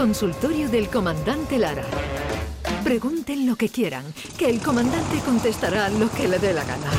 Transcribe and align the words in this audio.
Consultorio 0.00 0.66
del 0.70 0.88
Comandante 0.88 1.58
Lara. 1.58 1.84
Pregunten 2.82 3.46
lo 3.46 3.54
que 3.54 3.68
quieran, 3.68 4.02
que 4.38 4.48
el 4.48 4.62
comandante 4.62 5.18
contestará 5.26 5.90
lo 5.90 6.10
que 6.10 6.26
le 6.26 6.38
dé 6.38 6.54
la 6.54 6.64
gana. 6.64 6.90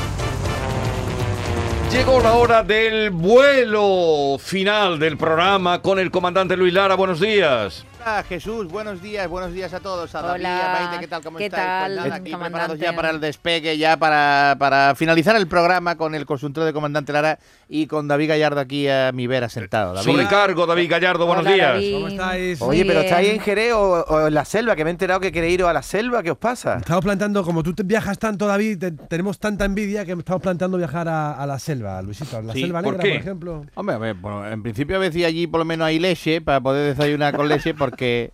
Llegó 1.90 2.20
la 2.20 2.34
hora 2.34 2.62
del 2.62 3.10
vuelo 3.10 4.38
final 4.38 5.00
del 5.00 5.16
programa 5.16 5.82
con 5.82 5.98
el 5.98 6.12
comandante 6.12 6.56
Luis 6.56 6.72
Lara. 6.72 6.94
Buenos 6.94 7.18
días. 7.18 7.84
Hola 8.04 8.24
Jesús, 8.24 8.66
buenos 8.66 9.00
días, 9.00 9.28
buenos 9.28 9.52
días 9.52 9.72
a 9.74 9.78
todos. 9.78 10.12
A 10.16 10.22
David, 10.22 10.40
Hola, 10.40 10.76
a 10.76 10.80
Maite, 10.86 11.00
¿qué 11.02 11.06
tal? 11.06 11.22
¿Cómo 11.22 11.38
¿qué 11.38 11.44
estáis? 11.46 11.62
tal, 11.64 11.92
Pues 11.94 12.04
nada, 12.04 12.14
aquí 12.16 12.30
preparados 12.30 12.50
comandante? 12.52 12.84
ya 12.84 12.96
para 12.96 13.10
el 13.10 13.20
despegue, 13.20 13.78
ya 13.78 13.96
para, 13.96 14.56
para 14.58 14.94
finalizar 14.96 15.36
el 15.36 15.46
programa 15.46 15.96
con 15.96 16.16
el 16.16 16.26
consultorio 16.26 16.66
de 16.66 16.72
comandante 16.72 17.12
Lara 17.12 17.38
y 17.68 17.86
con 17.86 18.08
David 18.08 18.30
Gallardo 18.30 18.58
aquí 18.60 18.88
a 18.88 19.12
mi 19.12 19.28
vera 19.28 19.48
sentado. 19.48 19.94
David. 19.94 20.10
Sobrecargo, 20.10 20.66
David 20.66 20.90
Gallardo, 20.90 21.26
buenos 21.26 21.46
Hola, 21.46 21.54
días. 21.54 21.72
David. 21.74 21.92
¿Cómo 21.94 22.08
estáis? 22.08 22.60
Muy 22.60 22.68
Oye, 22.70 22.84
pero 22.86 23.00
bien. 23.00 23.04
¿estáis 23.04 23.28
en 23.34 23.40
Jerez 23.40 23.72
o, 23.74 23.80
o 24.04 24.26
en 24.26 24.34
la 24.34 24.44
selva? 24.46 24.74
Que 24.74 24.82
me 24.82 24.90
he 24.90 24.92
enterado 24.92 25.20
que 25.20 25.30
queréis 25.30 25.54
ir 25.54 25.62
a 25.62 25.72
la 25.72 25.82
selva. 25.82 26.24
¿Qué 26.24 26.32
os 26.32 26.38
pasa? 26.38 26.78
Estamos 26.78 27.04
planteando, 27.04 27.44
como 27.44 27.62
tú 27.62 27.72
te 27.72 27.84
viajas 27.84 28.18
tanto, 28.18 28.48
David, 28.48 28.78
te- 28.80 28.90
tenemos 28.90 29.38
tanta 29.38 29.64
envidia 29.64 30.04
que 30.04 30.10
estamos 30.12 30.42
planteando 30.42 30.76
viajar 30.76 31.08
a, 31.08 31.34
a 31.34 31.46
la 31.46 31.60
selva, 31.60 32.02
Luisito. 32.02 32.36
A 32.38 32.42
la 32.42 32.52
Sí, 32.52 32.62
selva 32.62 32.82
¿por 32.82 32.94
negra, 32.94 33.04
qué? 33.04 33.10
por 33.14 33.20
ejemplo. 33.20 33.64
Hombre, 33.74 33.94
a 33.94 33.98
ver, 33.98 34.14
bueno, 34.14 34.44
en 34.48 34.60
principio 34.60 34.96
a 34.96 34.98
ver 34.98 35.12
si 35.12 35.24
allí 35.24 35.46
por 35.46 35.60
lo 35.60 35.64
menos 35.64 35.86
hay 35.86 36.00
leche 36.00 36.40
para 36.40 36.60
poder 36.60 36.96
desayunar 36.96 37.36
con 37.36 37.48
leche 37.48 37.74
porque 37.92 38.32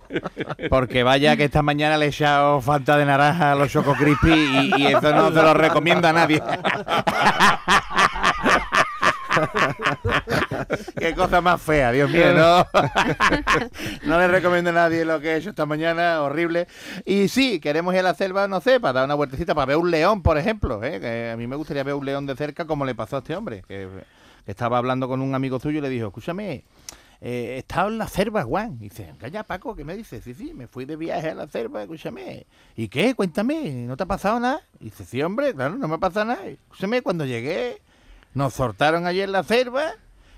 porque 0.70 1.02
vaya 1.02 1.36
que 1.36 1.44
esta 1.44 1.62
mañana 1.62 1.98
le 1.98 2.06
he 2.06 2.08
echado 2.10 2.60
falta 2.60 2.96
de 2.96 3.04
naranja 3.04 3.52
a 3.52 3.54
los 3.56 3.72
Choco 3.72 3.94
Crispy 3.94 4.30
y, 4.30 4.82
y 4.82 4.86
eso 4.86 5.12
no 5.12 5.32
se 5.32 5.42
lo 5.42 5.52
recomienda 5.52 6.10
a 6.10 6.12
nadie. 6.12 6.40
Qué 10.98 11.14
cosa 11.14 11.40
más 11.40 11.60
fea, 11.60 11.92
Dios 11.92 12.10
mío, 12.10 12.34
no. 12.34 12.66
no 14.04 14.18
le 14.18 14.28
recomiendo 14.28 14.70
a 14.70 14.72
nadie 14.72 15.04
lo 15.04 15.20
que 15.20 15.32
he 15.32 15.36
hecho 15.36 15.50
esta 15.50 15.66
mañana, 15.66 16.22
horrible. 16.22 16.66
Y 17.04 17.28
sí, 17.28 17.60
queremos 17.60 17.94
ir 17.94 18.00
a 18.00 18.04
la 18.04 18.14
selva, 18.14 18.48
no 18.48 18.60
sé, 18.60 18.80
para 18.80 18.94
dar 18.94 19.04
una 19.04 19.14
vueltecita, 19.14 19.54
para 19.54 19.66
ver 19.66 19.76
un 19.76 19.90
león, 19.90 20.22
por 20.22 20.38
ejemplo. 20.38 20.82
¿eh? 20.82 21.00
Que 21.00 21.30
a 21.32 21.36
mí 21.36 21.46
me 21.46 21.56
gustaría 21.56 21.84
ver 21.84 21.94
un 21.94 22.04
león 22.04 22.26
de 22.26 22.34
cerca 22.36 22.64
como 22.66 22.84
le 22.84 22.94
pasó 22.94 23.16
a 23.16 23.18
este 23.20 23.36
hombre, 23.36 23.62
que, 23.68 23.88
que 24.44 24.50
estaba 24.50 24.78
hablando 24.78 25.08
con 25.08 25.20
un 25.20 25.34
amigo 25.34 25.60
suyo 25.60 25.78
y 25.78 25.82
le 25.82 25.88
dijo, 25.88 26.08
escúchame, 26.08 26.64
eh, 27.20 27.54
he 27.56 27.58
estado 27.58 27.88
en 27.88 27.98
la 27.98 28.06
selva, 28.06 28.44
Juan. 28.44 28.76
Y 28.80 28.88
dice, 28.88 29.12
calla 29.18 29.42
Paco, 29.42 29.74
¿qué 29.74 29.84
me 29.84 29.96
dices? 29.96 30.22
Sí, 30.22 30.34
sí, 30.34 30.54
me 30.54 30.68
fui 30.68 30.84
de 30.84 30.96
viaje 30.96 31.30
a 31.30 31.34
la 31.34 31.48
selva, 31.48 31.82
escúchame. 31.82 32.46
¿Y 32.76 32.88
qué? 32.88 33.14
Cuéntame, 33.14 33.86
¿no 33.86 33.96
te 33.96 34.04
ha 34.04 34.06
pasado 34.06 34.38
nada? 34.38 34.60
Y 34.80 34.86
dice, 34.86 35.04
sí, 35.04 35.20
hombre, 35.22 35.54
claro, 35.54 35.76
no 35.76 35.88
me 35.88 35.96
ha 35.96 35.98
pasado 35.98 36.26
nada. 36.26 36.46
Escúchame, 36.46 37.02
cuando 37.02 37.24
llegué, 37.24 37.82
nos 38.34 38.54
soltaron 38.54 39.06
allí 39.06 39.20
en 39.20 39.32
la 39.32 39.42
selva. 39.42 39.92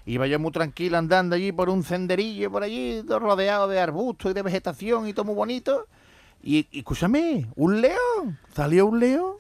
Iba 0.06 0.27
yo 0.27 0.39
muy 0.41 0.50
tranquilo 0.53 0.97
andando 0.97 1.37
allí 1.37 1.53
por 1.53 1.69
un 1.69 1.83
senderillo 1.84 2.50
por 2.50 2.62
allí, 2.62 3.03
todo 3.06 3.19
rodeado 3.19 3.69
de 3.69 3.78
arbustos 3.78 4.31
y 4.31 4.34
de 4.34 4.42
vegetación 4.42 5.06
y 5.06 5.12
todo 5.12 5.27
muy 5.27 5.34
bonito. 5.34 5.87
Y, 6.42 6.67
y 6.70 6.78
escúchame, 6.78 7.47
un 7.55 7.83
león, 7.83 8.39
salió 8.55 8.87
un 8.87 8.98
león 8.98 9.34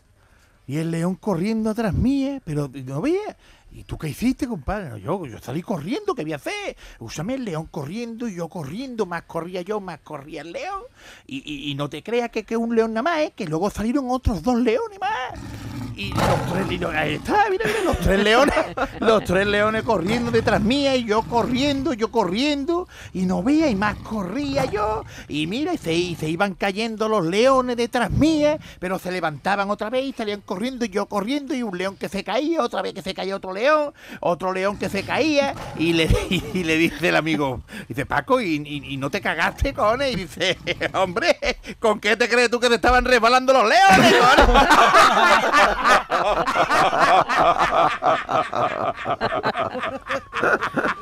y 0.70 0.76
el 0.76 0.92
león 0.92 1.16
corriendo 1.16 1.70
atrás 1.70 1.94
mía, 1.94 2.40
pero 2.44 2.70
no 2.84 3.00
veía. 3.00 3.36
¿Y 3.72 3.84
tú 3.84 3.96
qué 3.96 4.08
hiciste, 4.08 4.48
compadre? 4.48 5.00
Yo, 5.00 5.24
yo 5.26 5.38
salí 5.38 5.62
corriendo, 5.62 6.14
¿qué 6.14 6.22
voy 6.22 6.32
a 6.32 6.36
hacer? 6.36 6.76
Úsame 6.98 7.34
el 7.34 7.44
león 7.44 7.66
corriendo 7.70 8.26
y 8.28 8.34
yo 8.34 8.48
corriendo, 8.48 9.06
más 9.06 9.22
corría 9.22 9.62
yo, 9.62 9.80
más 9.80 10.00
corría 10.00 10.42
el 10.42 10.52
león. 10.52 10.82
Y, 11.26 11.74
no 11.76 11.88
te 11.88 12.02
creas 12.02 12.30
que, 12.30 12.44
que 12.44 12.56
un 12.56 12.74
león 12.74 12.92
nada 12.92 13.02
más, 13.02 13.18
¿eh? 13.20 13.32
que 13.34 13.46
luego 13.46 13.70
salieron 13.70 14.06
otros 14.10 14.42
dos 14.42 14.58
leones 14.58 14.98
más. 15.00 15.59
Y 15.96 16.12
los 16.12 16.52
tres, 16.52 16.80
lo- 16.80 16.90
ahí 16.90 17.14
está, 17.14 17.46
mira, 17.50 17.64
mira, 17.66 17.82
los 17.84 17.98
tres 17.98 18.22
leones, 18.22 18.54
los 19.00 19.24
tres 19.24 19.46
leones 19.46 19.82
corriendo 19.82 20.30
detrás 20.30 20.60
mía 20.60 20.96
y 20.96 21.04
yo 21.04 21.22
corriendo, 21.22 21.92
yo 21.92 22.10
corriendo, 22.10 22.88
y 23.12 23.22
no 23.26 23.42
veía, 23.42 23.68
y 23.68 23.74
más 23.74 23.96
corría 23.96 24.64
yo. 24.64 25.04
Y 25.28 25.46
mira, 25.46 25.74
y 25.74 25.78
se, 25.78 25.92
y 25.92 26.14
se 26.16 26.28
iban 26.28 26.54
cayendo 26.54 27.08
los 27.08 27.24
leones 27.26 27.76
detrás 27.76 28.10
mía, 28.10 28.58
pero 28.78 28.98
se 28.98 29.10
levantaban 29.12 29.70
otra 29.70 29.90
vez 29.90 30.04
y 30.04 30.12
salían 30.12 30.40
corriendo, 30.40 30.84
y 30.84 30.88
yo 30.88 31.06
corriendo, 31.06 31.54
y 31.54 31.62
un 31.62 31.76
león 31.76 31.96
que 31.96 32.08
se 32.08 32.24
caía, 32.24 32.62
otra 32.62 32.82
vez 32.82 32.94
que 32.94 33.02
se 33.02 33.14
caía 33.14 33.36
otro 33.36 33.52
león, 33.52 33.92
otro 34.20 34.52
león 34.52 34.78
que 34.78 34.88
se 34.88 35.02
caía, 35.02 35.54
y 35.76 35.92
le, 35.92 36.04
y, 36.30 36.64
le 36.64 36.76
dice 36.76 37.08
el 37.08 37.16
amigo, 37.16 37.62
dice, 37.88 38.06
Paco, 38.06 38.40
¿y, 38.40 38.96
no 38.96 39.10
te 39.10 39.20
cagaste, 39.20 39.74
cojones? 39.74 40.12
Y 40.12 40.16
dice, 40.16 40.58
hombre, 40.94 41.36
¿con 41.78 42.00
qué 42.00 42.16
te 42.16 42.28
crees 42.28 42.50
tú 42.50 42.60
que 42.60 42.68
te 42.68 42.74
estaban 42.76 43.04
resbalando 43.04 43.52
los 43.52 43.68
leones, 43.68 44.14
cojones? 44.14 44.68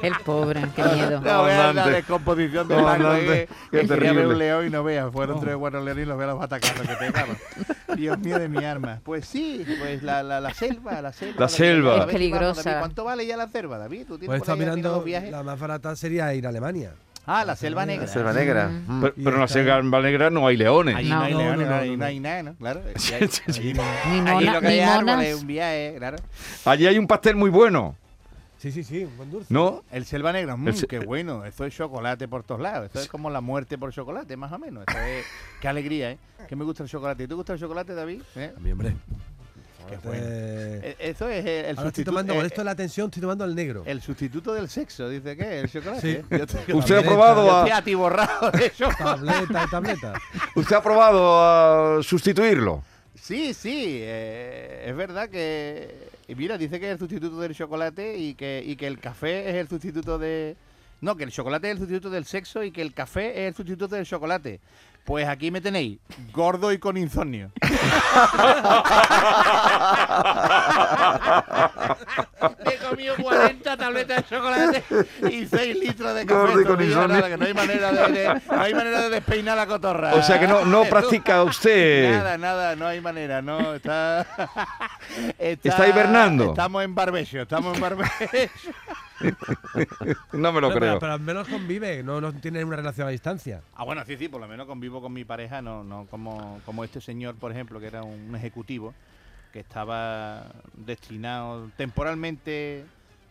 El 0.02 0.14
pobre, 0.24 0.62
qué 0.74 0.82
miedo. 0.82 1.20
No 1.20 1.44
veas 1.44 1.74
la 1.74 1.86
descomposición 1.88 2.68
de 2.68 2.76
Paco. 2.76 3.14
Eh, 3.14 3.48
qué 3.70 3.80
que 3.80 3.86
quería 3.88 3.96
ver 3.96 3.98
terrible. 3.98 4.26
un 4.26 4.38
león 4.38 4.66
y 4.66 4.70
no 4.70 4.84
veas. 4.84 5.12
Fueron 5.12 5.40
tres 5.40 5.54
o 5.54 5.58
cuatro 5.58 5.82
leones 5.82 6.04
y 6.04 6.06
los 6.08 6.16
veas 6.18 6.30
los 6.30 6.38
batacazos 6.38 6.86
que 6.86 6.94
pegaron. 6.96 7.36
Dios 7.96 8.18
mío 8.18 8.38
de 8.38 8.48
mi 8.48 8.64
arma. 8.64 9.00
Pues 9.04 9.26
sí, 9.26 9.64
pues 9.80 10.02
la, 10.02 10.22
la, 10.22 10.40
la 10.40 10.54
selva, 10.54 11.00
la 11.02 11.12
selva. 11.12 11.34
La 11.38 11.48
selva. 11.48 11.96
Es 11.98 12.06
peligrosa. 12.06 12.62
David, 12.62 12.78
¿Cuánto 12.80 13.04
vale 13.04 13.26
ya 13.26 13.36
la 13.36 13.48
selva, 13.48 13.78
David? 13.78 14.04
¿Tú 14.06 14.18
tienes 14.18 14.28
Pues 14.28 14.42
está 14.42 14.56
mirando, 14.56 15.02
viajes? 15.02 15.30
la 15.30 15.42
más 15.42 15.58
barata 15.58 15.94
sería 15.96 16.32
ir 16.34 16.46
a 16.46 16.50
Alemania. 16.50 16.92
Ah, 17.28 17.44
la 17.44 17.54
selva 17.56 17.84
negra. 17.86 18.06
La 18.06 18.12
selva 18.12 18.32
negra. 18.32 18.68
Mm. 18.68 19.04
Pero, 19.16 19.34
en 19.36 19.40
la 19.40 19.48
selva 19.48 19.82
negra 20.00 20.30
no 20.30 20.46
hay 20.46 20.56
leones. 20.56 20.96
Allí 20.96 21.08
No. 21.10 21.16
no, 21.18 21.22
hay 21.24 21.32
No, 21.34 21.38
leones, 21.40 21.66
no, 21.66 21.66
no, 21.74 21.74
allí 21.80 21.90
no, 21.90 21.96
no 21.96 21.98
no. 22.00 22.04
hay 22.06 22.20
nada, 22.20 22.42
¿no? 22.42 22.54
Claro. 22.56 22.80
Allí, 22.94 23.14
hay- 23.14 23.22
allí- 23.46 23.72
Ni 23.74 23.80
allí 23.80 24.20
mona- 24.46 24.52
lo 24.54 24.60
que 24.60 24.66
ni 24.66 24.72
hay 24.72 24.78
es 24.80 24.88
árboles, 24.88 25.16
monas. 25.16 25.40
un 25.42 25.46
viaje, 25.46 25.94
claro. 25.98 26.16
Allí 26.64 26.86
hay 26.86 26.98
un 26.98 27.06
pastel 27.06 27.36
muy 27.36 27.50
bueno, 27.50 27.96
Sí, 28.58 28.72
sí, 28.72 28.82
sí, 28.82 29.04
un 29.04 29.16
buen 29.16 29.30
dulce. 29.30 29.54
¿no? 29.54 29.84
El 29.92 30.04
selva 30.04 30.32
negra, 30.32 30.56
mm, 30.56 30.66
El 30.66 30.74
se- 30.74 30.86
qué 30.88 30.98
bueno. 30.98 31.44
Eso 31.44 31.64
es 31.64 31.72
chocolate 31.76 32.26
por 32.26 32.42
todos 32.42 32.60
lados. 32.60 32.90
Eso 32.90 33.00
es 33.00 33.06
como 33.08 33.30
la 33.30 33.40
muerte 33.40 33.78
por 33.78 33.92
chocolate, 33.92 34.36
más 34.36 34.50
o 34.50 34.58
menos. 34.58 34.84
Es, 34.88 35.24
qué 35.60 35.68
alegría, 35.68 36.10
¿eh? 36.10 36.18
Que 36.48 36.56
me 36.56 36.64
gusta 36.64 36.82
el 36.82 36.88
chocolate. 36.88 37.28
¿Te 37.28 37.34
gusta 37.34 37.52
el 37.52 37.60
chocolate, 37.60 37.94
David? 37.94 38.20
¿Eh? 38.34 38.52
A 38.56 38.58
mí, 38.58 38.72
hombre. 38.72 38.96
Qué 39.88 39.94
Este- 39.96 40.08
bueno. 40.08 40.24
Eh, 40.28 40.96
Eso 40.98 41.28
es 41.28 41.44
el, 41.44 41.48
el 41.48 41.56
Ahora 41.58 41.70
estoy 41.70 41.84
sustituto. 41.84 42.10
tomando, 42.10 42.34
con 42.34 42.44
eh, 42.44 42.46
esto 42.46 42.60
de 42.60 42.64
la 42.64 42.74
tensión, 42.74 43.06
estoy 43.06 43.20
tomando 43.22 43.44
el 43.44 43.54
negro. 43.54 43.82
el 43.86 44.00
sustituto 44.02 44.54
del 44.54 44.68
sexo, 44.68 45.08
dice 45.08 45.36
que 45.36 45.60
el 45.60 45.70
chocolate. 45.70 46.00
Sí. 46.00 46.34
¿eh? 46.34 46.72
¿Usted 46.74 46.96
ha 46.96 47.02
probado 47.02 47.50
a, 47.50 47.76
atiborrado 47.76 48.50
de 48.52 48.66
eso. 48.66 48.88
Tableta 48.98 49.64
y 49.66 49.70
tableta. 49.70 50.12
usted 50.56 50.76
ha 50.76 50.82
probado 50.82 51.98
a 51.98 52.02
sustituirlo? 52.02 52.82
Sí, 53.14 53.52
sí, 53.54 53.98
eh, 54.02 54.84
es 54.86 54.96
verdad 54.96 55.28
que... 55.28 56.08
Y 56.28 56.34
mira, 56.34 56.56
dice 56.58 56.78
que 56.78 56.86
es 56.86 56.92
el 56.92 56.98
sustituto 56.98 57.40
del 57.40 57.54
chocolate 57.54 58.16
y 58.16 58.34
que, 58.34 58.62
y 58.64 58.76
que 58.76 58.86
el 58.86 58.98
café 59.00 59.48
es 59.50 59.56
el 59.56 59.68
sustituto 59.68 60.18
de... 60.18 60.56
No, 61.00 61.16
que 61.16 61.24
el 61.24 61.30
chocolate 61.30 61.68
es 61.68 61.72
el 61.74 61.78
sustituto 61.78 62.10
del 62.10 62.24
sexo 62.24 62.62
y 62.62 62.70
que 62.72 62.82
el 62.82 62.92
café 62.92 63.30
es 63.42 63.48
el 63.48 63.54
sustituto 63.54 63.94
del 63.94 64.04
chocolate. 64.06 64.60
Pues 65.04 65.26
aquí 65.26 65.50
me 65.50 65.60
tenéis, 65.62 65.98
gordo 66.32 66.70
y 66.70 66.78
con 66.78 66.96
insomnio. 66.98 67.50
Me 72.66 72.74
he 72.74 72.76
comido 72.78 73.14
40 73.16 73.76
tabletas 73.76 74.16
de 74.28 74.36
chocolate 74.36 74.84
y 75.30 75.46
6 75.46 75.76
litros 75.78 76.14
de 76.14 76.26
café. 76.26 76.40
Gordo 76.40 76.60
y 76.60 76.64
con 76.64 76.82
insomnio. 76.82 77.08
nada, 77.16 77.28
que 77.28 77.36
no 77.36 77.44
hay 77.46 77.54
manera 77.54 77.92
de, 77.92 78.12
de- 78.12 78.40
no 78.50 78.60
hay 78.60 78.74
manera 78.74 79.00
de 79.02 79.10
despeinar 79.10 79.56
la 79.56 79.66
cotorra. 79.66 80.14
O 80.14 80.22
sea 80.22 80.38
que 80.38 80.46
no, 80.46 80.64
no 80.64 80.84
practica 80.84 81.42
usted. 81.44 82.12
Nada, 82.12 82.38
nada, 82.38 82.76
no 82.76 82.86
hay 82.86 83.00
manera, 83.00 83.40
no, 83.42 83.74
está... 83.76 84.26
Está 85.38 85.88
hibernando. 85.88 86.50
Estamos 86.50 86.84
en 86.84 86.94
barbecho, 86.94 87.40
estamos 87.42 87.74
en 87.74 87.80
barbecho. 87.80 88.10
No 90.32 90.52
me 90.52 90.60
lo 90.60 90.68
creo. 90.70 90.80
Pero, 90.80 90.98
pero 90.98 91.12
al 91.12 91.20
menos 91.20 91.48
convive, 91.48 92.02
no, 92.02 92.20
no 92.20 92.32
tienen 92.32 92.66
una 92.66 92.76
relación 92.76 93.06
a 93.08 93.10
distancia. 93.10 93.62
Ah, 93.74 93.84
bueno, 93.84 94.04
sí, 94.06 94.16
sí, 94.16 94.28
por 94.28 94.40
lo 94.40 94.48
menos 94.48 94.66
convivo 94.66 95.00
con 95.00 95.12
mi 95.12 95.24
pareja, 95.24 95.60
no, 95.62 95.84
no 95.84 96.06
como, 96.10 96.60
como 96.64 96.84
este 96.84 97.00
señor, 97.00 97.34
por 97.36 97.50
ejemplo, 97.52 97.80
que 97.80 97.86
era 97.86 98.02
un 98.02 98.34
ejecutivo, 98.36 98.94
que 99.52 99.60
estaba 99.60 100.46
destinado 100.74 101.70
temporalmente 101.76 102.84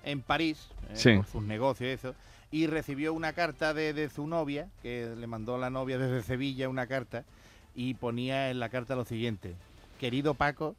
en 0.03 0.21
París, 0.21 0.67
eh, 0.89 0.95
Sí. 0.95 1.15
por 1.15 1.25
sus 1.25 1.43
negocios 1.43 1.87
y 1.89 1.91
eso, 1.93 2.15
y 2.51 2.67
recibió 2.67 3.13
una 3.13 3.33
carta 3.33 3.73
de, 3.73 3.93
de 3.93 4.09
su 4.09 4.25
novia, 4.27 4.67
que 4.81 5.13
le 5.17 5.27
mandó 5.27 5.57
la 5.57 5.69
novia 5.69 5.97
desde 5.97 6.23
Sevilla 6.23 6.69
una 6.69 6.87
carta, 6.87 7.23
y 7.75 7.93
ponía 7.93 8.49
en 8.49 8.59
la 8.59 8.69
carta 8.69 8.95
lo 8.95 9.05
siguiente, 9.05 9.55
querido 9.99 10.33
Paco, 10.33 10.75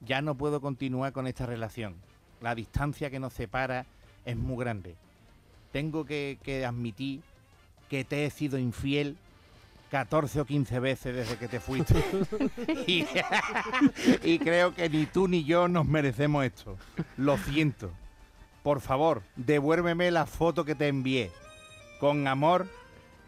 ya 0.00 0.20
no 0.20 0.34
puedo 0.34 0.60
continuar 0.60 1.12
con 1.12 1.26
esta 1.26 1.46
relación, 1.46 1.94
la 2.40 2.54
distancia 2.54 3.08
que 3.10 3.20
nos 3.20 3.32
separa 3.32 3.86
es 4.24 4.36
muy 4.36 4.62
grande. 4.62 4.94
Tengo 5.72 6.04
que, 6.04 6.38
que 6.42 6.64
admitir 6.64 7.20
que 7.88 8.04
te 8.04 8.24
he 8.24 8.30
sido 8.30 8.58
infiel 8.58 9.16
14 9.90 10.40
o 10.40 10.44
15 10.46 10.80
veces 10.80 11.14
desde 11.14 11.36
que 11.36 11.48
te 11.48 11.60
fuiste. 11.60 11.94
y, 12.86 13.04
y 14.22 14.38
creo 14.38 14.74
que 14.74 14.88
ni 14.88 15.04
tú 15.04 15.28
ni 15.28 15.44
yo 15.44 15.68
nos 15.68 15.86
merecemos 15.86 16.44
esto. 16.44 16.78
Lo 17.16 17.36
siento. 17.36 17.90
Por 18.62 18.80
favor, 18.80 19.22
devuélveme 19.36 20.10
la 20.10 20.24
foto 20.24 20.64
que 20.64 20.74
te 20.74 20.88
envié. 20.88 21.30
Con 22.00 22.26
amor, 22.26 22.66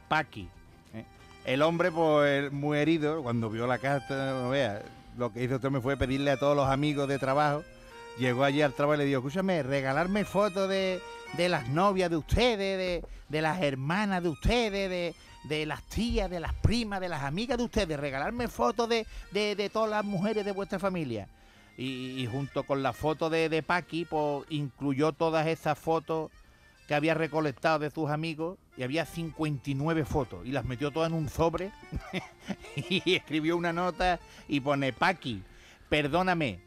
Paqui. 0.09 0.49
¿eh? 0.95 1.05
El 1.45 1.61
hombre, 1.61 1.91
pues, 1.93 2.51
muy 2.51 2.79
herido, 2.79 3.23
cuando 3.23 3.51
vio 3.51 3.67
la 3.67 3.79
carta, 3.79 4.33
no 4.33 4.51
vea, 4.51 4.83
lo 5.19 5.33
que 5.33 5.45
hizo 5.45 5.71
me 5.71 5.81
fue 5.81 5.97
pedirle 5.97 6.31
a 6.31 6.39
todos 6.39 6.57
los 6.57 6.69
amigos 6.69 7.09
de 7.09 7.19
trabajo 7.19 7.63
llegó 8.19 8.45
allí 8.45 8.63
al 8.63 8.75
trabajo 8.75 8.97
y 8.97 8.99
le 8.99 9.05
dijo, 9.07 9.19
escúchame, 9.19 9.63
regalarme 9.63 10.25
fotos 10.25 10.69
de, 10.69 11.01
de 11.37 11.49
las 11.49 11.69
novias 11.69 12.11
de 12.11 12.17
ustedes, 12.17 12.79
de, 12.79 13.05
de 13.29 13.43
las 13.43 13.63
hermanas 13.63 14.23
de 14.23 14.29
ustedes, 14.29 14.91
de, 14.91 15.15
de 15.45 15.67
las 15.67 15.83
tías, 15.85 16.31
de 16.31 16.41
las 16.41 16.55
primas, 16.55 17.01
de 17.01 17.09
las 17.09 17.23
amigas 17.23 17.59
de 17.59 17.65
ustedes, 17.65 17.99
regalarme 17.99 18.49
fotos 18.49 18.89
de, 18.89 19.07
de, 19.33 19.71
todas 19.71 19.91
las 19.91 20.05
mujeres 20.05 20.45
de 20.45 20.53
vuestra 20.53 20.79
familia. 20.79 21.29
Y, 21.77 22.23
y 22.23 22.27
junto 22.27 22.63
con 22.63 22.83
la 22.83 22.93
foto 22.93 23.31
de 23.31 23.63
Paqui, 23.63 24.05
pues 24.05 24.45
incluyó 24.49 25.13
todas 25.13 25.47
esas 25.49 25.77
fotos 25.77 26.31
que 26.87 26.95
había 26.95 27.15
recolectado 27.15 27.79
de 27.79 27.91
sus 27.91 28.11
amigos 28.11 28.59
y 28.77 28.83
había 28.83 29.07
59 29.07 30.05
fotos 30.05 30.47
y 30.47 30.53
las 30.53 30.65
metió 30.65 30.91
todas 30.91 31.11
en 31.11 31.17
un 31.17 31.29
sobre 31.29 31.71
y 32.77 33.15
escribió 33.15 33.57
una 33.57 33.73
nota 33.73 34.21
y 34.49 34.61
pone 34.61 34.93
Paqui, 34.93 35.43
perdóname, 35.89 36.61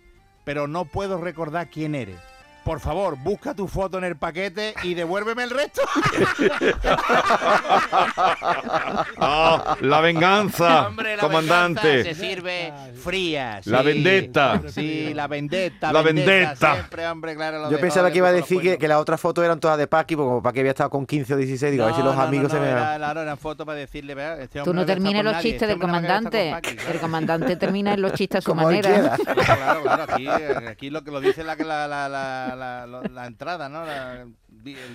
pero 0.47 0.65
no 0.65 0.85
puedo 0.85 1.19
recordar 1.19 1.67
quién 1.67 1.93
eres. 1.93 2.21
Por 2.67 2.81
favor, 2.81 3.15
busca 3.17 3.53
tu 3.53 3.65
foto 3.65 3.97
en 3.97 4.03
el 4.03 4.17
paquete 4.17 4.73
y 4.83 4.93
devuélveme 4.93 5.43
el 5.43 5.51
resto. 5.51 5.81
Ah, 9.19 9.77
la 9.81 10.01
venganza, 10.01 10.87
Hombre, 10.87 11.15
la 11.15 11.21
comandante. 11.21 11.87
venganza 11.87 12.13
se 12.13 12.27
sirve 12.27 12.73
fría. 13.03 13.61
La 13.65 13.81
vendetta. 13.81 14.61
Sí, 14.67 15.13
la 15.13 15.27
vendetta. 15.27 15.91
La 15.93 16.01
vendetta. 16.01 16.73
Siempre, 16.73 17.07
hombre, 17.07 17.35
claro. 17.35 17.59
lo 17.63 17.71
Yo 17.71 17.79
pensaba 17.79 18.11
que 18.11 18.17
iba 18.19 18.27
a 18.27 18.31
de- 18.31 18.41
decir 18.41 18.61
que, 18.61 18.77
que 18.77 18.87
las 18.87 18.99
otras 18.99 19.19
fotos 19.19 19.43
eran 19.43 19.59
todas 19.59 19.77
de 19.77 19.87
Paqui, 19.87 20.15
porque 20.15 20.27
como 20.27 20.41
Paqui 20.43 20.59
había 20.59 20.71
estado 20.71 20.89
con 20.89 21.05
15 21.05 21.33
o 21.33 21.37
16, 21.37 21.71
digo, 21.71 21.83
a 21.83 21.87
ver 21.87 21.95
si 21.95 22.03
los 22.03 22.15
no, 22.15 22.21
amigos 22.21 22.45
no, 22.45 22.49
se 22.49 22.59
me... 22.59 22.69
Era, 22.69 22.95
claro, 22.97 23.21
eran 23.21 23.37
fotos 23.37 23.65
para 23.65 23.77
decirle, 23.79 24.13
"Vea, 24.15 24.37
este 24.39 24.61
Tú 24.63 24.73
no 24.73 24.85
termines 24.85 25.23
los 25.23 25.33
nadie, 25.33 25.43
chistes 25.51 25.61
este 25.63 25.67
del 25.67 25.79
comandante. 25.79 26.51
con 26.51 26.61
Paqui", 26.61 26.91
El 26.91 26.99
comandante 26.99 27.55
termina 27.55 27.93
en 27.93 28.01
los 28.01 28.13
chistes 28.13 28.39
a 28.39 28.41
su 28.41 28.49
Como 28.51 28.63
manera. 28.63 29.15
Claro, 29.45 29.83
claro, 29.83 30.03
aquí, 30.09 30.27
aquí 30.27 30.89
lo 30.89 31.03
que 31.03 31.11
lo 31.11 31.21
dice 31.21 31.43
la, 31.43 31.55
la, 31.55 31.87
la, 31.87 32.55
la, 32.57 32.85
la, 32.87 33.01
la- 33.01 33.07
la 33.09 33.27
entrada, 33.27 33.69
¿no? 33.69 33.85
La- 33.85 34.27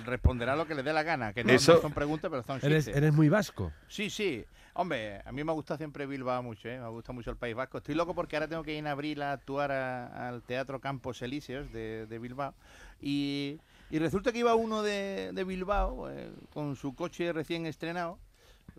responderá 0.05 0.55
lo 0.55 0.67
que 0.67 0.75
le 0.75 0.83
dé 0.83 0.93
la 0.93 1.03
gana, 1.03 1.33
que 1.33 1.43
no, 1.43 1.51
Eso- 1.51 1.75
no 1.75 1.81
son 1.81 1.93
preguntas, 1.93 2.29
pero 2.29 2.43
son 2.43 2.59
Eres, 2.61 2.87
eres 2.87 3.13
muy 3.13 3.29
vasco. 3.29 3.71
Sí, 3.87 4.09
sí. 4.09 4.45
Hombre, 4.75 5.21
a 5.23 5.31
mí 5.31 5.43
me 5.43 5.51
gusta 5.53 5.77
siempre 5.77 6.05
Bilbao 6.07 6.41
mucho, 6.41 6.67
¿eh? 6.67 6.79
Me 6.79 6.87
gusta 6.89 7.11
mucho 7.13 7.29
el 7.29 7.37
País 7.37 7.55
Vasco. 7.55 7.77
Estoy 7.77 7.93
loco 7.93 8.15
porque 8.15 8.35
ahora 8.35 8.47
tengo 8.47 8.63
que 8.63 8.71
ir 8.73 8.79
en 8.79 8.87
abril 8.87 9.21
a 9.21 9.31
actuar 9.33 9.71
a- 9.71 10.27
al 10.27 10.41
Teatro 10.41 10.79
Campos 10.79 11.21
Elíseos 11.21 11.71
de, 11.71 12.07
de 12.07 12.19
Bilbao. 12.19 12.55
Y, 12.99 13.59
y 13.91 13.99
resulta 13.99 14.31
que 14.31 14.39
iba 14.39 14.55
uno 14.55 14.81
de, 14.81 15.29
de 15.31 15.43
Bilbao 15.43 16.09
eh, 16.09 16.31
con 16.53 16.75
su 16.75 16.95
coche 16.95 17.31
recién 17.33 17.67
estrenado 17.67 18.17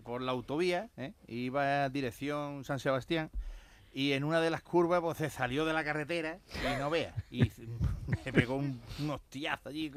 por 0.02 0.20
la 0.20 0.32
autovía, 0.32 0.88
¿eh? 0.96 1.12
Iba 1.28 1.84
a 1.84 1.88
dirección 1.90 2.64
San 2.64 2.80
Sebastián. 2.80 3.30
Y 3.92 4.12
en 4.14 4.24
una 4.24 4.40
de 4.40 4.50
las 4.50 4.62
curvas 4.62 5.00
pues 5.00 5.18
se 5.18 5.30
salió 5.30 5.64
de 5.64 5.72
la 5.72 5.84
carretera 5.84 6.38
y 6.52 6.80
no 6.80 6.90
vea. 6.90 7.14
Y 7.30 7.52
me 8.24 8.32
pegó 8.32 8.56
un, 8.56 8.80
un 9.00 9.10
hostiazo 9.10 9.68
allí. 9.68 9.92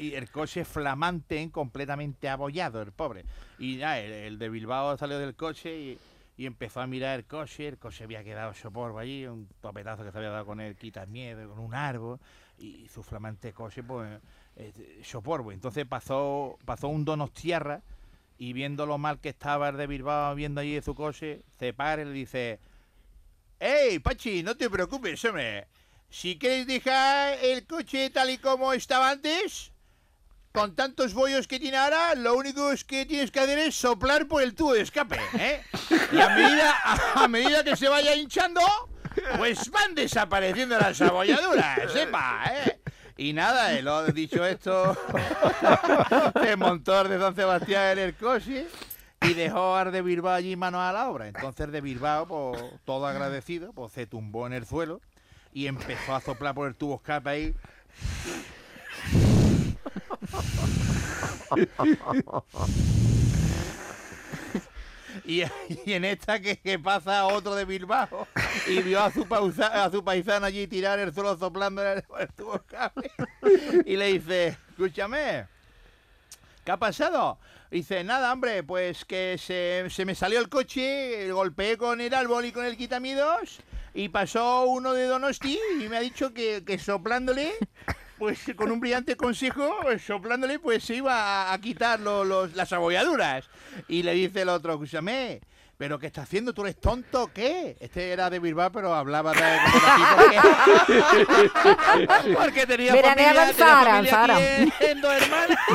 Y 0.00 0.14
el 0.14 0.30
coche 0.30 0.64
flamante, 0.64 1.50
completamente 1.50 2.28
abollado, 2.28 2.82
el 2.82 2.92
pobre. 2.92 3.24
Y 3.58 3.78
ya, 3.78 4.00
el, 4.00 4.38
de 4.38 4.48
Bilbao 4.48 4.96
salió 4.96 5.18
del 5.18 5.34
coche 5.34 5.78
y, 5.78 5.98
empezó 6.38 6.80
a 6.80 6.86
mirar 6.86 7.18
el 7.18 7.24
coche. 7.24 7.68
El 7.68 7.78
coche 7.78 8.04
había 8.04 8.22
quedado 8.22 8.54
soporbo 8.54 8.98
allí, 8.98 9.26
un 9.26 9.48
topetazo 9.60 10.04
que 10.04 10.12
se 10.12 10.18
había 10.18 10.30
dado 10.30 10.46
con 10.46 10.60
el 10.60 10.76
quitas 10.76 11.08
miedo, 11.08 11.48
con 11.48 11.58
un 11.58 11.74
árbol. 11.74 12.18
Y 12.58 12.88
su 12.88 13.02
flamante 13.02 13.52
coche, 13.52 13.82
pues, 13.82 14.20
eh, 14.56 15.00
soporbo. 15.02 15.52
Entonces 15.52 15.86
pasó, 15.86 16.58
pasó 16.64 16.88
un 16.88 17.04
donostiarra 17.04 17.82
y 18.38 18.52
viendo 18.52 18.86
lo 18.86 18.98
mal 18.98 19.18
que 19.18 19.30
estaba 19.30 19.70
el 19.70 19.76
de 19.76 19.86
Bilbao, 19.86 20.34
viendo 20.34 20.60
allí 20.60 20.80
su 20.82 20.94
coche, 20.94 21.42
se 21.58 21.72
para 21.72 22.02
y 22.02 22.04
le 22.04 22.12
dice... 22.12 22.60
¡Ey, 23.58 23.98
Pachi, 24.00 24.42
no 24.42 24.54
te 24.54 24.68
preocupes, 24.68 25.24
hombre! 25.24 25.66
Si 26.18 26.38
quieres 26.38 26.66
dejar 26.66 27.36
el 27.42 27.66
coche 27.66 28.08
tal 28.08 28.30
y 28.30 28.38
como 28.38 28.72
estaba 28.72 29.10
antes, 29.10 29.70
con 30.50 30.74
tantos 30.74 31.12
bollos 31.12 31.46
que 31.46 31.60
tiene 31.60 31.76
ahora, 31.76 32.14
lo 32.14 32.34
único 32.36 32.72
es 32.72 32.84
que 32.84 33.04
tienes 33.04 33.30
que 33.30 33.40
hacer 33.40 33.58
es 33.58 33.74
soplar 33.74 34.26
por 34.26 34.42
el 34.42 34.54
tubo 34.54 34.72
de 34.72 34.80
escape, 34.80 35.18
¿eh? 35.38 35.62
Y 36.12 36.18
a 36.18 37.28
medida, 37.28 37.62
que 37.62 37.76
se 37.76 37.90
vaya 37.90 38.14
hinchando, 38.14 38.62
pues 39.36 39.70
van 39.70 39.94
desapareciendo 39.94 40.78
las 40.78 40.98
abolladuras, 41.02 41.92
sepa, 41.92 42.44
¿eh? 42.50 42.80
Y 43.18 43.34
nada, 43.34 43.74
eh, 43.74 43.82
lo 43.82 44.06
dicho 44.06 44.42
esto, 44.46 44.96
se 46.42 46.56
montó 46.56 47.04
de 47.04 47.18
Don 47.18 47.36
Sebastián 47.36 47.98
en 47.98 48.04
el 48.04 48.14
coche 48.14 48.66
y 49.20 49.34
dejó 49.34 49.76
al 49.76 49.92
de 49.92 50.00
Bilbao 50.00 50.32
allí 50.32 50.56
manos 50.56 50.80
a 50.80 50.94
la 50.94 51.10
obra. 51.10 51.28
Entonces 51.28 51.70
de 51.70 51.82
Bilbao, 51.82 52.26
pues, 52.26 52.62
todo 52.86 53.06
agradecido, 53.06 53.74
pues 53.74 53.92
se 53.92 54.06
tumbó 54.06 54.46
en 54.46 54.54
el 54.54 54.64
suelo 54.64 55.02
y 55.56 55.68
empezó 55.68 56.14
a 56.14 56.20
soplar 56.20 56.54
por 56.54 56.68
el 56.68 56.74
tubo 56.74 56.96
escape 56.96 57.30
ahí. 57.30 57.54
Y, 65.24 65.42
en 65.86 66.04
esta 66.04 66.40
que, 66.40 66.78
pasa 66.78 67.26
otro 67.26 67.54
de 67.54 67.64
Bilbao 67.64 68.28
y 68.66 68.82
vio 68.82 69.02
a 69.02 69.10
su, 69.10 69.26
pausa- 69.26 69.84
a 69.84 69.90
su 69.90 70.04
paisano 70.04 70.44
allí 70.44 70.66
tirar 70.66 70.98
el 70.98 71.14
suelo 71.14 71.38
soplando 71.38 71.82
el, 71.82 72.04
el 72.18 72.28
tubo 72.34 72.56
escape 72.56 73.10
y 73.86 73.96
le 73.96 74.12
dice, 74.12 74.58
escúchame, 74.68 75.46
¿qué 76.66 76.70
ha 76.70 76.76
pasado? 76.76 77.38
Dice, 77.70 78.04
nada, 78.04 78.30
hombre, 78.30 78.62
pues 78.62 79.06
que 79.06 79.38
se, 79.38 79.86
se 79.88 80.04
me 80.04 80.14
salió 80.14 80.38
el 80.38 80.50
coche, 80.50 81.32
golpeé 81.32 81.78
con 81.78 82.02
el 82.02 82.12
árbol 82.12 82.44
y 82.44 82.52
con 82.52 82.66
el 82.66 82.76
quitamidos 82.76 83.60
y 83.96 84.10
pasó 84.10 84.64
uno 84.66 84.92
de 84.92 85.06
Donosti 85.06 85.58
y 85.80 85.88
me 85.88 85.96
ha 85.96 86.00
dicho 86.00 86.34
que, 86.34 86.62
que 86.66 86.78
soplándole, 86.78 87.52
pues 88.18 88.38
con 88.54 88.70
un 88.70 88.78
brillante 88.78 89.16
consejo, 89.16 89.74
pues, 89.82 90.02
soplándole, 90.02 90.58
pues 90.58 90.84
se 90.84 90.96
iba 90.96 91.50
a, 91.52 91.58
quitar 91.62 91.98
lo- 92.00 92.22
los, 92.24 92.54
las 92.54 92.72
abolladuras. 92.74 93.48
Y 93.88 94.02
le 94.02 94.12
dice 94.12 94.42
el 94.42 94.50
otro, 94.50 94.74
escúchame, 94.74 95.40
¿pero 95.78 95.98
qué 95.98 96.06
está 96.06 96.22
haciendo? 96.22 96.54
¿Tú 96.54 96.62
eres 96.62 96.80
tonto 96.80 97.24
o 97.24 97.32
qué? 97.32 97.76
Este 97.80 98.10
era 98.10 98.30
de 98.30 98.38
Bilbao, 98.38 98.72
pero 98.72 98.94
hablaba 98.94 99.32
de... 99.34 99.58
porque, 100.16 100.40
porque 102.34 102.66
tenía 102.66 102.92
Veraneaba 102.94 103.46
familia, 103.46 103.50
en 103.50 103.56
tenía 103.56 104.10
familia 104.16 104.36
aquí 104.36 104.72
en- 104.80 104.88
en 104.90 105.00
dos 105.00 105.12
hermanas. 105.12 105.58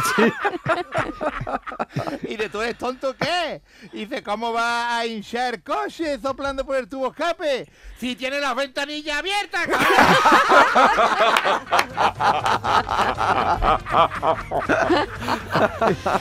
Y 2.23 2.37
de 2.37 2.47
tú 2.49 2.61
eres 2.61 2.77
tonto 2.77 3.13
qué? 3.17 3.61
Dice, 3.91 4.23
¿cómo 4.23 4.53
va 4.53 4.97
a 4.97 5.05
hinchar 5.05 5.61
coche 5.61 6.17
soplando 6.21 6.65
por 6.65 6.77
el 6.77 6.87
tubo 6.87 7.09
escape? 7.09 7.69
Si 7.99 8.15
tiene 8.15 8.39
las 8.39 8.55
ventanillas 8.55 9.17
abiertas, 9.19 9.67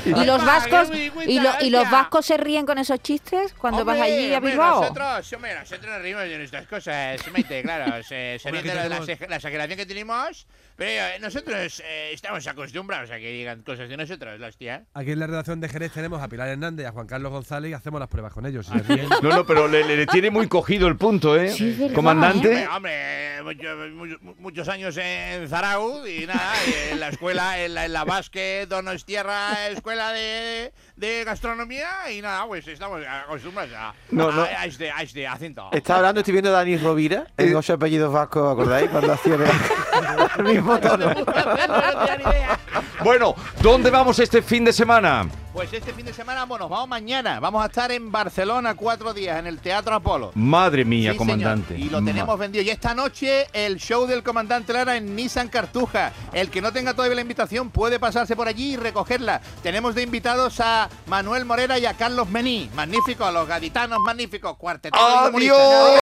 ¿Y 0.04 0.24
los 0.24 0.44
vascos 0.44 0.90
y, 1.26 1.40
lo- 1.40 1.52
y 1.60 1.70
los 1.70 1.90
vascos 1.90 2.26
se 2.26 2.36
ríen 2.36 2.66
con 2.66 2.78
esos 2.78 3.00
chistes 3.00 3.54
cuando 3.54 3.84
vas 3.84 3.96
Hombre, 3.96 4.12
allí 4.12 4.34
a 4.34 4.40
Bilbao? 4.40 4.80
Nosotros, 4.80 5.32
hombre, 5.34 5.54
nosotros 5.54 5.86
nos 5.92 6.02
reímos 6.02 6.22
de 6.24 6.38
nuestras 6.38 6.66
cosas, 6.66 7.20
claro. 7.62 8.02
Se, 8.02 8.38
se 8.38 8.48
Hombre, 8.48 8.62
de 8.62 8.74
la, 8.74 8.88
la, 8.88 9.00
la 9.28 9.36
exageración 9.36 9.76
que 9.76 9.86
tenemos, 9.86 10.46
pero 10.80 11.08
eh, 11.14 11.18
nosotros 11.20 11.82
eh, 11.84 12.10
estamos 12.14 12.46
acostumbrados 12.46 13.10
a 13.10 13.18
que 13.18 13.30
digan 13.32 13.60
cosas 13.62 13.86
de 13.90 13.98
nosotros, 13.98 14.40
la 14.40 14.46
hostia. 14.46 14.86
Aquí 14.94 15.10
en 15.12 15.18
la 15.18 15.26
redacción 15.26 15.60
de 15.60 15.68
Jerez 15.68 15.92
tenemos 15.92 16.22
a 16.22 16.28
Pilar 16.28 16.48
Hernández 16.48 16.84
y 16.84 16.86
a 16.86 16.92
Juan 16.92 17.06
Carlos 17.06 17.30
González 17.30 17.70
y 17.70 17.74
hacemos 17.74 18.00
las 18.00 18.08
pruebas 18.08 18.32
con 18.32 18.46
ellos. 18.46 18.66
Ríen. 18.88 19.06
No, 19.22 19.28
no, 19.28 19.44
pero 19.44 19.68
le, 19.68 20.06
tiene 20.06 20.30
muy 20.30 20.48
cogido 20.48 20.88
el 20.88 20.96
punto, 20.96 21.36
¿eh? 21.38 21.50
Sí, 21.50 21.68
es 21.72 21.78
verdad, 21.78 21.94
Comandante. 21.94 22.66
Hombre, 22.66 23.38
hombre, 23.40 23.90
mucho- 23.90 24.18
mu- 24.22 24.34
muchos 24.38 24.68
años 24.70 24.96
en 24.96 25.46
Zarauz 25.50 26.08
y 26.08 26.26
nada, 26.26 26.52
y 26.66 26.92
en 26.92 27.00
la 27.00 27.08
escuela, 27.08 27.62
en 27.62 27.74
la, 27.74 27.84
en 27.84 27.92
la 27.92 28.04
Basque 28.04 28.64
Donostierra 28.66 29.68
Escuela 29.68 30.12
de, 30.12 30.72
de 31.00 31.24
Gastronomía 31.24 31.88
y 32.12 32.20
nada, 32.20 32.46
pues 32.46 32.68
estamos 32.68 33.00
acostumbrados 33.06 33.72
a, 33.74 33.94
No, 34.10 34.30
no. 34.30 34.42
a- 34.42 34.46
a 34.46 34.66
este, 34.66 34.90
a 34.90 35.02
este 35.02 35.26
acento. 35.26 35.70
Está 35.72 35.96
hablando, 35.96 36.20
estoy 36.20 36.32
viendo 36.32 36.50
a 36.50 36.52
Dani 36.52 36.76
Rovira 36.76 37.26
en 37.38 37.56
ocho 37.56 37.72
apellidos 37.72 38.12
vascos, 38.12 38.52
¿acordáis? 38.52 38.90
Cuando 38.90 39.14
hacía 39.14 39.34
el, 40.38 40.44
mismo 40.44 40.78
tono. 40.78 41.06
No 41.14 41.24
tenía 41.24 42.16
ni 42.18 42.22
idea. 42.24 42.59
Bueno, 43.04 43.34
¿dónde 43.62 43.90
vamos 43.90 44.18
este 44.18 44.42
fin 44.42 44.64
de 44.64 44.72
semana? 44.72 45.26
Pues 45.52 45.72
este 45.72 45.92
fin 45.92 46.06
de 46.06 46.12
semana, 46.12 46.44
bueno, 46.44 46.68
vamos 46.68 46.88
mañana. 46.88 47.40
Vamos 47.40 47.62
a 47.62 47.66
estar 47.66 47.90
en 47.90 48.12
Barcelona 48.12 48.74
cuatro 48.76 49.12
días 49.12 49.36
en 49.40 49.48
el 49.48 49.58
Teatro 49.58 49.94
Apolo. 49.96 50.30
Madre 50.36 50.84
mía, 50.84 51.10
Sí, 51.12 51.18
comandante. 51.18 51.74
señor. 51.74 51.86
Y 51.88 51.90
lo 51.90 52.04
tenemos 52.04 52.38
vendido. 52.38 52.62
Y 52.64 52.70
esta 52.70 52.94
noche 52.94 53.48
el 53.52 53.78
show 53.78 54.06
del 54.06 54.22
comandante 54.22 54.72
Lara 54.72 54.96
en 54.96 55.16
Nissan 55.16 55.48
Cartuja. 55.48 56.12
El 56.32 56.50
que 56.50 56.60
no 56.60 56.72
tenga 56.72 56.94
todavía 56.94 57.16
la 57.16 57.22
invitación 57.22 57.70
puede 57.70 57.98
pasarse 57.98 58.36
por 58.36 58.46
allí 58.46 58.74
y 58.74 58.76
recogerla. 58.76 59.40
Tenemos 59.62 59.96
de 59.96 60.02
invitados 60.02 60.60
a 60.60 60.88
Manuel 61.08 61.44
Morera 61.44 61.78
y 61.80 61.86
a 61.86 61.94
Carlos 61.94 62.28
Mení. 62.28 62.70
Magnífico, 62.76 63.24
a 63.24 63.32
los 63.32 63.48
gaditanos 63.48 63.98
magníficos. 63.98 64.56
Cuarteto 64.56 64.96
¡Adiós! 64.96 65.98